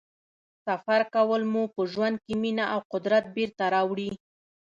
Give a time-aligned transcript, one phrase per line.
[0.65, 4.11] سفر کول مو په ژوند کې مینه او قدرت بېرته راوړي.